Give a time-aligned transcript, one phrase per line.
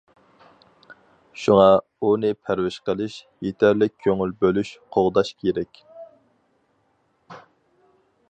[1.41, 1.65] شۇڭا،
[2.07, 3.17] ئۇنى پەرۋىش قىلىش،
[3.47, 5.85] يېتەرلىك كۆڭۈل بۆلۈش، قوغداش كېرەك.